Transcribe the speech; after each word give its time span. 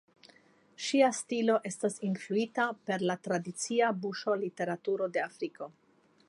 Ŝia 0.85 1.09
stilo 1.17 1.57
estas 1.69 1.97
influita 2.07 2.65
per 2.89 3.05
la 3.11 3.17
tradicia 3.27 3.91
buŝa 4.07 4.37
literaturo 4.47 5.11
de 5.19 5.25
Afriko. 5.27 5.71